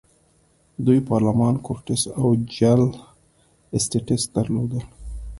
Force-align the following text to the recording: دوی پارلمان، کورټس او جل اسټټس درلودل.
دوی 0.85 0.99
پارلمان، 1.09 1.53
کورټس 1.65 2.01
او 2.19 2.27
جل 2.55 2.81
اسټټس 3.77 4.23
درلودل. 4.35 4.83